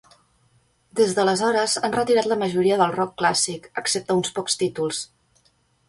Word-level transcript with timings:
Des 0.99 1.13
d'aleshores 1.17 1.75
han 1.89 1.95
retirat 1.97 2.31
la 2.31 2.39
majoria 2.45 2.81
del 2.83 2.97
rock 2.99 3.15
clàssic, 3.23 3.71
excepte 3.85 4.21
uns 4.23 4.37
pocs 4.41 4.63
títols. 4.65 5.09